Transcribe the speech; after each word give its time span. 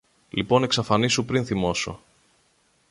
Λοιπόν 0.29 0.63
εξαφανίσου 0.63 1.25
πριν 1.25 1.45
θυμώσω. 1.45 1.99